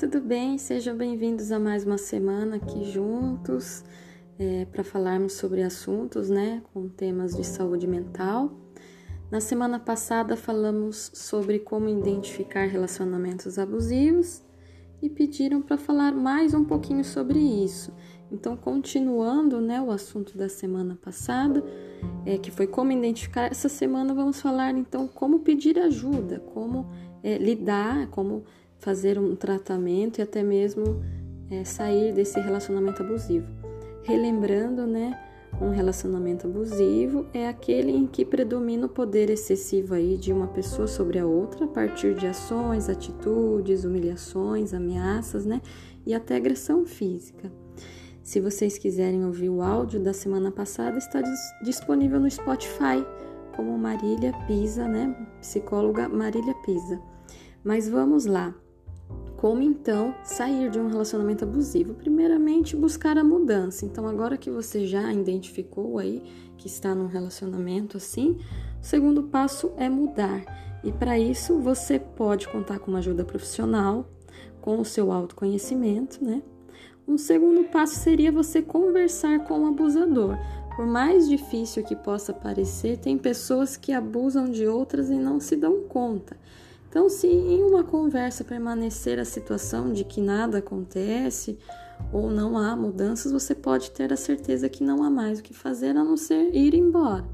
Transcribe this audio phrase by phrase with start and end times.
[0.00, 0.56] tudo bem?
[0.56, 3.84] Sejam bem-vindos a mais uma semana aqui juntos
[4.38, 8.50] é, para falarmos sobre assuntos, né, com temas de saúde mental.
[9.30, 14.42] Na semana passada falamos sobre como identificar relacionamentos abusivos
[15.02, 17.92] e pediram para falar mais um pouquinho sobre isso.
[18.32, 21.62] Então, continuando, né, o assunto da semana passada,
[22.24, 23.50] é, que foi como identificar.
[23.50, 26.90] Essa semana vamos falar então como pedir ajuda, como
[27.22, 28.46] é, lidar, como
[28.80, 31.02] fazer um tratamento e até mesmo
[31.50, 33.46] é, sair desse relacionamento abusivo.
[34.02, 35.18] Relembrando, né,
[35.60, 40.86] um relacionamento abusivo é aquele em que predomina o poder excessivo aí de uma pessoa
[40.86, 45.60] sobre a outra a partir de ações, atitudes, humilhações, ameaças, né,
[46.06, 47.52] e até agressão física.
[48.22, 51.20] Se vocês quiserem ouvir o áudio da semana passada, está
[51.62, 53.04] disponível no Spotify
[53.54, 57.00] como Marília Pisa, né, psicóloga Marília Pisa.
[57.62, 58.54] Mas vamos lá.
[59.40, 61.94] Como então sair de um relacionamento abusivo?
[61.94, 63.86] Primeiramente, buscar a mudança.
[63.86, 66.22] Então, agora que você já identificou aí
[66.58, 68.36] que está num relacionamento assim,
[68.82, 70.44] o segundo passo é mudar.
[70.84, 74.06] E para isso, você pode contar com uma ajuda profissional,
[74.60, 76.42] com o seu autoconhecimento, né?
[77.08, 80.36] Um segundo passo seria você conversar com o abusador.
[80.76, 85.56] Por mais difícil que possa parecer, tem pessoas que abusam de outras e não se
[85.56, 86.36] dão conta.
[86.90, 91.56] Então, se em uma conversa permanecer a situação de que nada acontece
[92.12, 95.54] ou não há mudanças, você pode ter a certeza que não há mais o que
[95.54, 97.24] fazer a não ser ir embora.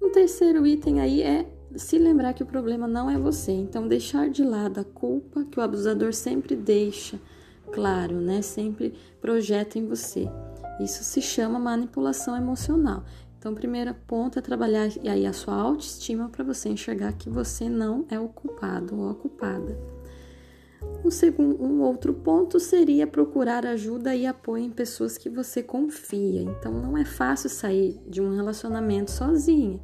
[0.00, 4.30] Um terceiro item aí é se lembrar que o problema não é você, então deixar
[4.30, 7.20] de lado a culpa que o abusador sempre deixa,
[7.70, 8.40] claro, né?
[8.40, 10.26] Sempre projeta em você.
[10.80, 13.04] Isso se chama manipulação emocional.
[13.44, 18.06] Então, primeiro ponto é trabalhar aí a sua autoestima para você enxergar que você não
[18.08, 19.78] é o culpado ou a culpada.
[21.04, 26.40] Um, segundo, um outro ponto seria procurar ajuda e apoio em pessoas que você confia.
[26.40, 29.78] Então, não é fácil sair de um relacionamento sozinha.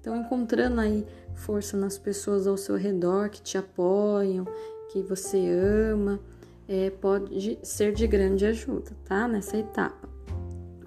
[0.00, 4.44] Então, encontrando aí força nas pessoas ao seu redor que te apoiam,
[4.90, 6.18] que você ama,
[6.66, 9.28] é, pode ser de grande ajuda, tá?
[9.28, 10.09] Nessa etapa.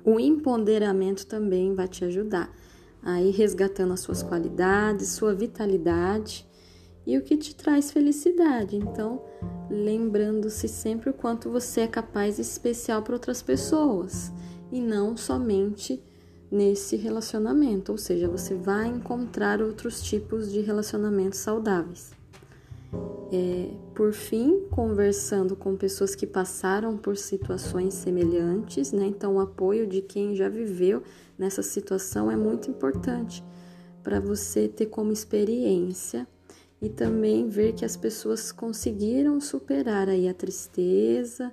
[0.05, 2.53] O empoderamento também vai te ajudar
[3.01, 6.47] a ir resgatando as suas qualidades, sua vitalidade
[7.05, 8.75] e o que te traz felicidade.
[8.75, 9.21] Então,
[9.69, 14.31] lembrando-se sempre o quanto você é capaz e especial para outras pessoas
[14.71, 16.03] e não somente
[16.51, 22.11] nesse relacionamento, ou seja, você vai encontrar outros tipos de relacionamentos saudáveis.
[23.31, 29.05] É, por fim, conversando com pessoas que passaram por situações semelhantes, né?
[29.05, 31.01] Então, o apoio de quem já viveu
[31.37, 33.43] nessa situação é muito importante
[34.03, 36.27] para você ter como experiência
[36.81, 41.51] e também ver que as pessoas conseguiram superar aí a tristeza,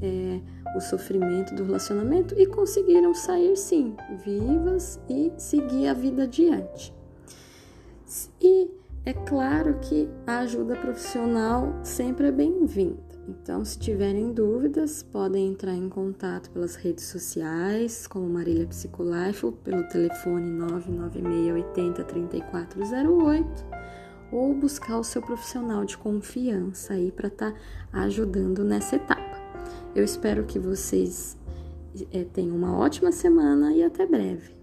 [0.00, 0.40] é,
[0.76, 6.94] o sofrimento do relacionamento e conseguiram sair sim, vivas e seguir a vida adiante.
[8.40, 8.70] E
[9.08, 13.02] é claro que a ajuda profissional sempre é bem-vinda.
[13.26, 19.52] Então, se tiverem dúvidas, podem entrar em contato pelas redes sociais, como Marília Psicolife, ou
[19.52, 23.66] pelo telefone 99680 3408,
[24.30, 27.58] ou buscar o seu profissional de confiança aí para estar tá
[27.92, 29.38] ajudando nessa etapa.
[29.94, 31.34] Eu espero que vocês
[32.12, 34.57] é, tenham uma ótima semana e até breve.